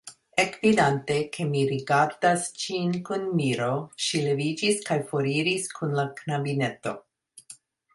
[0.43, 3.71] Ekvidante, ke mi rigardas ŝin kun miro,
[4.09, 7.01] ŝi leviĝis kaj foriris kun la knabineto.